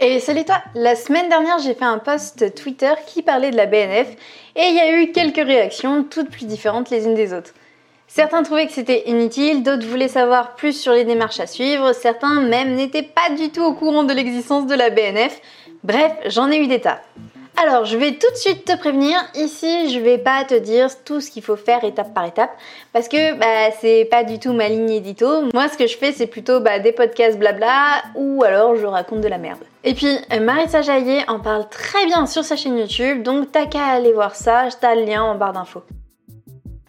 Et 0.00 0.20
salut 0.20 0.44
toi 0.44 0.62
La 0.74 0.94
semaine 0.94 1.28
dernière, 1.28 1.58
j'ai 1.58 1.74
fait 1.74 1.84
un 1.84 1.98
post 1.98 2.54
Twitter 2.54 2.92
qui 3.06 3.22
parlait 3.22 3.50
de 3.50 3.56
la 3.56 3.66
BNF 3.66 4.08
et 4.54 4.62
il 4.68 4.74
y 4.74 4.80
a 4.80 5.00
eu 5.00 5.10
quelques 5.10 5.44
réactions, 5.44 6.04
toutes 6.04 6.30
plus 6.30 6.46
différentes 6.46 6.90
les 6.90 7.06
unes 7.06 7.14
des 7.14 7.32
autres. 7.34 7.52
Certains 8.06 8.42
trouvaient 8.42 8.66
que 8.66 8.72
c'était 8.72 9.08
inutile, 9.08 9.62
d'autres 9.62 9.86
voulaient 9.86 10.08
savoir 10.08 10.54
plus 10.54 10.72
sur 10.72 10.92
les 10.92 11.04
démarches 11.04 11.40
à 11.40 11.46
suivre, 11.46 11.92
certains 11.92 12.40
même 12.40 12.74
n'étaient 12.74 13.02
pas 13.02 13.34
du 13.36 13.50
tout 13.50 13.62
au 13.62 13.74
courant 13.74 14.04
de 14.04 14.14
l'existence 14.14 14.66
de 14.66 14.74
la 14.74 14.90
BNF. 14.90 15.40
Bref, 15.82 16.12
j'en 16.26 16.50
ai 16.50 16.58
eu 16.58 16.68
des 16.68 16.80
tas. 16.80 17.00
Alors, 17.60 17.86
je 17.86 17.96
vais 17.96 18.12
tout 18.12 18.30
de 18.30 18.36
suite 18.36 18.64
te 18.64 18.76
prévenir, 18.76 19.18
ici, 19.34 19.90
je 19.92 19.98
vais 19.98 20.18
pas 20.18 20.44
te 20.44 20.54
dire 20.54 20.86
tout 21.04 21.20
ce 21.20 21.28
qu'il 21.28 21.42
faut 21.42 21.56
faire 21.56 21.82
étape 21.82 22.14
par 22.14 22.24
étape, 22.24 22.52
parce 22.92 23.08
que 23.08 23.34
bah, 23.34 23.74
c'est 23.80 24.06
pas 24.08 24.22
du 24.22 24.38
tout 24.38 24.52
ma 24.52 24.68
ligne 24.68 24.90
édito. 24.90 25.42
Moi, 25.52 25.68
ce 25.68 25.76
que 25.76 25.88
je 25.88 25.96
fais, 25.96 26.12
c'est 26.12 26.28
plutôt 26.28 26.60
bah, 26.60 26.78
des 26.78 26.92
podcasts 26.92 27.36
blabla, 27.36 28.04
ou 28.14 28.44
alors 28.44 28.76
je 28.76 28.86
raconte 28.86 29.22
de 29.22 29.28
la 29.28 29.38
merde. 29.38 29.58
Et 29.82 29.94
puis, 29.94 30.18
Marissa 30.40 30.82
Jaillet 30.82 31.24
en 31.26 31.40
parle 31.40 31.68
très 31.68 32.06
bien 32.06 32.26
sur 32.26 32.44
sa 32.44 32.54
chaîne 32.54 32.78
YouTube, 32.78 33.24
donc 33.24 33.50
t'as 33.50 33.66
qu'à 33.66 33.86
aller 33.86 34.12
voir 34.12 34.36
ça, 34.36 34.68
t'as 34.80 34.94
le 34.94 35.02
lien 35.02 35.24
en 35.24 35.34
barre 35.34 35.52
d'infos. 35.52 35.82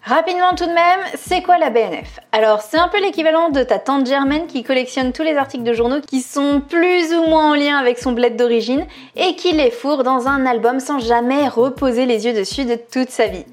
Rapidement 0.09 0.55
tout 0.55 0.65
de 0.65 0.73
même, 0.73 1.01
c'est 1.13 1.43
quoi 1.43 1.59
la 1.59 1.69
BNF 1.69 2.19
Alors 2.31 2.63
c'est 2.63 2.79
un 2.79 2.87
peu 2.87 2.99
l'équivalent 2.99 3.49
de 3.49 3.61
ta 3.61 3.77
tante 3.77 4.07
Germaine 4.07 4.47
qui 4.47 4.63
collectionne 4.63 5.13
tous 5.13 5.21
les 5.21 5.37
articles 5.37 5.63
de 5.63 5.71
journaux 5.71 6.01
qui 6.01 6.21
sont 6.21 6.63
plus 6.67 7.13
ou 7.13 7.27
moins 7.27 7.51
en 7.51 7.53
lien 7.53 7.77
avec 7.77 7.99
son 7.99 8.13
bled 8.13 8.35
d'origine 8.35 8.87
et 9.15 9.35
qui 9.35 9.51
les 9.51 9.69
fourre 9.69 10.03
dans 10.03 10.27
un 10.27 10.47
album 10.47 10.79
sans 10.79 10.97
jamais 10.97 11.47
reposer 11.47 12.07
les 12.07 12.25
yeux 12.25 12.33
dessus 12.33 12.65
de 12.65 12.73
toute 12.73 13.11
sa 13.11 13.27
vie. 13.27 13.45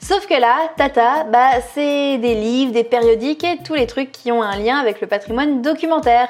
Sauf 0.00 0.26
que 0.26 0.34
là, 0.34 0.56
Tata, 0.76 1.22
bah 1.30 1.60
c'est 1.74 2.18
des 2.18 2.34
livres, 2.34 2.72
des 2.72 2.82
périodiques 2.82 3.44
et 3.44 3.58
tous 3.64 3.74
les 3.74 3.86
trucs 3.86 4.10
qui 4.10 4.32
ont 4.32 4.42
un 4.42 4.56
lien 4.56 4.78
avec 4.78 5.00
le 5.00 5.06
patrimoine 5.06 5.62
documentaire. 5.62 6.28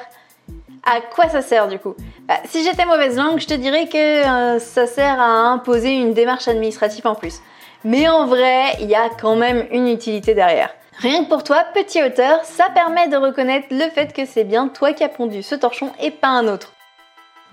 À 0.85 1.01
quoi 1.01 1.27
ça 1.27 1.41
sert 1.41 1.67
du 1.67 1.79
coup? 1.79 1.95
Bah, 2.27 2.35
Si 2.45 2.63
j'étais 2.63 2.85
mauvaise 2.85 3.17
langue, 3.17 3.39
je 3.39 3.47
te 3.47 3.55
dirais 3.55 3.87
que 3.87 3.97
euh, 3.97 4.59
ça 4.59 4.85
sert 4.85 5.19
à 5.19 5.49
imposer 5.49 5.93
une 5.93 6.13
démarche 6.13 6.47
administrative 6.47 7.07
en 7.07 7.15
plus. 7.15 7.41
Mais 7.83 8.07
en 8.07 8.27
vrai, 8.27 8.75
il 8.79 8.89
y 8.89 8.95
a 8.95 9.09
quand 9.09 9.35
même 9.35 9.65
une 9.71 9.87
utilité 9.87 10.33
derrière. 10.33 10.73
Rien 10.99 11.23
que 11.23 11.29
pour 11.29 11.43
toi, 11.43 11.63
petit 11.73 12.03
auteur, 12.03 12.43
ça 12.43 12.65
permet 12.75 13.07
de 13.07 13.17
reconnaître 13.17 13.67
le 13.71 13.89
fait 13.89 14.13
que 14.13 14.25
c'est 14.25 14.43
bien 14.43 14.67
toi 14.67 14.93
qui 14.93 15.03
as 15.03 15.09
pondu 15.09 15.41
ce 15.41 15.55
torchon 15.55 15.91
et 15.99 16.11
pas 16.11 16.27
un 16.27 16.47
autre. 16.47 16.73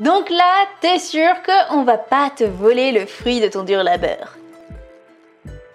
Donc 0.00 0.28
là, 0.28 0.66
t'es 0.80 0.98
sûr 0.98 1.30
qu'on 1.44 1.82
va 1.82 1.96
pas 1.96 2.30
te 2.36 2.44
voler 2.44 2.92
le 2.92 3.06
fruit 3.06 3.40
de 3.40 3.48
ton 3.48 3.62
dur 3.62 3.82
labeur. 3.82 4.36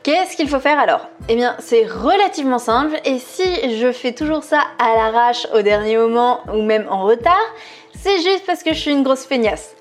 Qu'est-ce 0.03 0.35
qu'il 0.35 0.49
faut 0.49 0.59
faire 0.59 0.79
alors? 0.79 1.07
Eh 1.29 1.35
bien, 1.35 1.55
c'est 1.59 1.85
relativement 1.85 2.59
simple 2.59 2.99
et 3.05 3.19
si 3.19 3.77
je 3.77 3.91
fais 3.91 4.11
toujours 4.11 4.43
ça 4.43 4.59
à 4.77 4.95
l'arrache 4.95 5.47
au 5.53 5.61
dernier 5.61 5.97
moment 5.97 6.41
ou 6.53 6.61
même 6.61 6.85
en 6.89 7.03
retard, 7.03 7.53
c'est 7.95 8.21
juste 8.21 8.45
parce 8.45 8.63
que 8.63 8.73
je 8.73 8.79
suis 8.79 8.91
une 8.91 9.03
grosse 9.03 9.25
feignasse. 9.25 9.75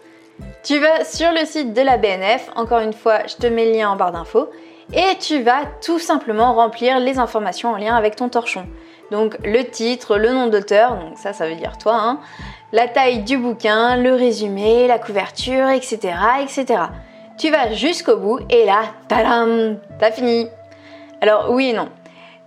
Tu 0.62 0.78
vas 0.78 1.04
sur 1.04 1.32
le 1.32 1.44
site 1.44 1.72
de 1.74 1.82
la 1.82 1.96
BNF, 1.96 2.48
encore 2.54 2.78
une 2.78 2.92
fois, 2.92 3.26
je 3.26 3.34
te 3.34 3.48
mets 3.48 3.66
le 3.66 3.72
lien 3.72 3.90
en 3.90 3.96
barre 3.96 4.12
d'infos, 4.12 4.48
et 4.92 5.18
tu 5.18 5.42
vas 5.42 5.64
tout 5.84 5.98
simplement 5.98 6.54
remplir 6.54 7.00
les 7.00 7.18
informations 7.18 7.70
en 7.70 7.76
lien 7.76 7.96
avec 7.96 8.14
ton 8.14 8.28
torchon. 8.28 8.64
Donc 9.10 9.36
le 9.44 9.64
titre, 9.64 10.18
le 10.18 10.32
nom 10.32 10.46
d'auteur, 10.46 10.94
donc 10.96 11.18
ça 11.18 11.32
ça 11.32 11.48
veut 11.48 11.56
dire 11.56 11.78
toi, 11.78 11.96
hein, 11.96 12.20
la 12.70 12.86
taille 12.86 13.24
du 13.24 13.38
bouquin, 13.38 13.96
le 13.96 14.14
résumé, 14.14 14.86
la 14.86 15.00
couverture, 15.00 15.68
etc. 15.68 16.14
etc. 16.40 16.84
Tu 17.38 17.50
vas 17.50 17.72
jusqu'au 17.72 18.16
bout 18.16 18.38
et 18.48 18.64
là, 18.64 18.82
tadam, 19.08 19.78
t'as 19.98 20.12
fini. 20.12 20.46
Alors 21.20 21.50
oui 21.50 21.70
et 21.70 21.72
non. 21.72 21.88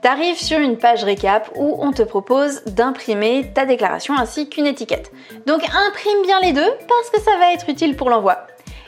T'arrives 0.05 0.39
sur 0.39 0.59
une 0.59 0.77
page 0.77 1.03
récap 1.03 1.49
où 1.55 1.77
on 1.79 1.91
te 1.91 2.03
propose 2.03 2.63
d'imprimer 2.65 3.51
ta 3.55 3.65
déclaration 3.65 4.15
ainsi 4.15 4.47
qu'une 4.47 4.67
étiquette. 4.67 5.11
Donc 5.47 5.63
imprime 5.63 6.21
bien 6.21 6.39
les 6.41 6.53
deux 6.53 6.71
parce 6.87 7.09
que 7.09 7.19
ça 7.19 7.35
va 7.39 7.53
être 7.53 7.67
utile 7.69 7.95
pour 7.95 8.11
l'envoi. 8.11 8.37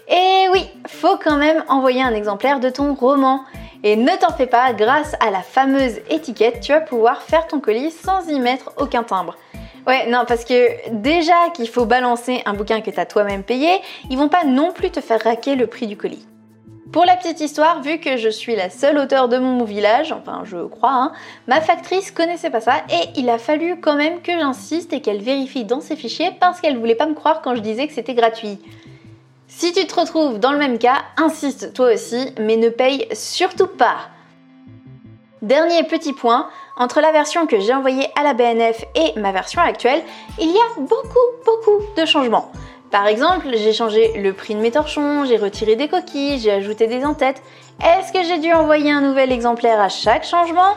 Et 0.07 0.45
oui, 0.51 0.69
faut 0.85 1.17
quand 1.17 1.37
même 1.37 1.63
envoyer 1.69 2.03
un 2.03 2.13
exemplaire 2.13 2.59
de 2.59 2.69
ton 2.69 2.93
roman. 2.93 3.41
Et 3.83 3.95
ne 3.95 4.15
t'en 4.15 4.31
fais 4.31 4.45
pas, 4.45 4.73
grâce 4.73 5.15
à 5.19 5.31
la 5.31 5.41
fameuse 5.41 5.95
étiquette, 6.11 6.59
tu 6.59 6.71
vas 6.71 6.81
pouvoir 6.81 7.23
faire 7.23 7.47
ton 7.47 7.61
colis 7.61 7.89
sans 7.89 8.29
y 8.29 8.39
mettre 8.39 8.73
aucun 8.77 9.01
timbre. 9.01 9.37
Ouais, 9.87 10.05
non, 10.05 10.23
parce 10.27 10.45
que 10.45 10.91
déjà 10.91 11.49
qu'il 11.55 11.67
faut 11.67 11.85
balancer 11.85 12.43
un 12.45 12.53
bouquin 12.53 12.81
que 12.81 12.91
t'as 12.91 13.05
toi-même 13.05 13.41
payé, 13.41 13.81
ils 14.11 14.19
vont 14.19 14.29
pas 14.29 14.43
non 14.43 14.71
plus 14.71 14.91
te 14.91 15.01
faire 15.01 15.23
raquer 15.23 15.55
le 15.55 15.65
prix 15.65 15.87
du 15.87 15.97
colis. 15.97 16.27
Pour 16.91 17.03
la 17.03 17.17
petite 17.17 17.41
histoire, 17.41 17.81
vu 17.81 17.99
que 17.99 18.15
je 18.15 18.29
suis 18.29 18.55
la 18.55 18.69
seule 18.69 18.97
auteure 18.97 19.27
de 19.27 19.37
mon 19.37 19.65
village, 19.65 20.13
enfin 20.13 20.43
je 20.45 20.65
crois, 20.67 20.93
hein, 20.93 21.11
ma 21.45 21.59
factrice 21.59 22.11
connaissait 22.11 22.49
pas 22.49 22.61
ça 22.61 22.77
et 22.89 23.19
il 23.19 23.29
a 23.29 23.37
fallu 23.37 23.79
quand 23.81 23.95
même 23.95 24.21
que 24.21 24.31
j'insiste 24.31 24.93
et 24.93 25.01
qu'elle 25.01 25.21
vérifie 25.21 25.65
dans 25.65 25.81
ses 25.81 25.97
fichiers 25.97 26.31
parce 26.39 26.61
qu'elle 26.61 26.77
voulait 26.77 26.95
pas 26.95 27.05
me 27.05 27.13
croire 27.13 27.41
quand 27.41 27.55
je 27.55 27.61
disais 27.61 27.87
que 27.87 27.93
c'était 27.93 28.13
gratuit. 28.13 28.59
Si 29.47 29.73
tu 29.73 29.85
te 29.85 29.99
retrouves 29.99 30.39
dans 30.39 30.53
le 30.53 30.59
même 30.59 30.77
cas, 30.77 31.03
insiste 31.17 31.73
toi 31.73 31.93
aussi, 31.93 32.33
mais 32.39 32.55
ne 32.55 32.69
paye 32.69 33.07
surtout 33.11 33.67
pas. 33.67 33.97
Dernier 35.41 35.83
petit 35.83 36.13
point, 36.13 36.47
entre 36.77 37.01
la 37.01 37.11
version 37.11 37.47
que 37.47 37.59
j'ai 37.59 37.73
envoyée 37.73 38.07
à 38.15 38.23
la 38.23 38.33
BNF 38.33 38.85
et 38.95 39.19
ma 39.19 39.31
version 39.31 39.61
actuelle, 39.61 40.03
il 40.39 40.51
y 40.51 40.57
a 40.57 40.79
beaucoup 40.79 41.19
beaucoup 41.45 41.81
de 41.97 42.05
changements. 42.05 42.51
Par 42.91 43.07
exemple, 43.07 43.47
j'ai 43.53 43.73
changé 43.73 44.13
le 44.17 44.31
prix 44.31 44.55
de 44.55 44.61
mes 44.61 44.71
torchons, 44.71 45.25
j'ai 45.25 45.35
retiré 45.35 45.75
des 45.75 45.89
coquilles, 45.89 46.39
j'ai 46.39 46.51
ajouté 46.51 46.87
des 46.87 47.03
entêtes. 47.03 47.43
Est-ce 47.83 48.13
que 48.13 48.23
j'ai 48.23 48.39
dû 48.39 48.53
envoyer 48.53 48.91
un 48.91 49.01
nouvel 49.01 49.31
exemplaire 49.31 49.81
à 49.81 49.89
chaque 49.89 50.23
changement? 50.23 50.75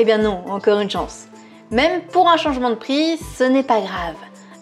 Eh 0.00 0.04
bien 0.04 0.18
non, 0.18 0.42
encore 0.48 0.80
une 0.80 0.90
chance. 0.90 1.26
Même 1.70 2.02
pour 2.02 2.28
un 2.28 2.36
changement 2.36 2.70
de 2.70 2.74
prix, 2.74 3.18
ce 3.36 3.44
n'est 3.44 3.62
pas 3.62 3.80
grave. 3.80 4.16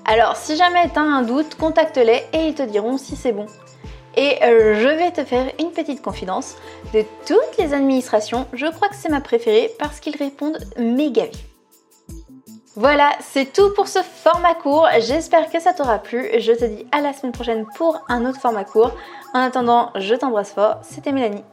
Alors 0.04 0.36
si 0.36 0.56
jamais 0.56 0.90
tu 0.92 0.98
as 0.98 1.02
un 1.02 1.22
doute, 1.22 1.54
contacte-les 1.54 2.24
et 2.34 2.48
ils 2.48 2.54
te 2.54 2.62
diront 2.62 2.98
si 2.98 3.16
c'est 3.16 3.32
bon. 3.32 3.46
Et 4.16 4.36
euh, 4.42 4.74
je 4.80 4.88
vais 4.88 5.10
te 5.12 5.24
faire 5.24 5.50
une 5.58 5.70
petite 5.70 6.02
confidence. 6.02 6.56
De 6.92 7.02
toutes 7.26 7.56
les 7.58 7.72
administrations, 7.72 8.46
je 8.52 8.66
crois 8.66 8.88
que 8.88 8.96
c'est 8.96 9.08
ma 9.08 9.22
préférée 9.22 9.70
parce 9.78 10.00
qu'ils 10.00 10.16
répondent 10.16 10.58
méga 10.76 11.24
vite. 11.24 11.51
Voilà, 12.74 13.10
c'est 13.20 13.52
tout 13.52 13.74
pour 13.74 13.86
ce 13.86 13.98
format 14.02 14.54
court. 14.54 14.88
J'espère 15.00 15.50
que 15.50 15.60
ça 15.60 15.74
t'aura 15.74 15.98
plu. 15.98 16.30
Je 16.38 16.52
te 16.52 16.64
dis 16.64 16.86
à 16.90 17.02
la 17.02 17.12
semaine 17.12 17.32
prochaine 17.32 17.66
pour 17.76 18.02
un 18.08 18.24
autre 18.24 18.40
format 18.40 18.64
court. 18.64 18.92
En 19.34 19.40
attendant, 19.40 19.90
je 19.94 20.14
t'embrasse 20.14 20.52
fort. 20.52 20.78
C'était 20.82 21.12
Mélanie. 21.12 21.44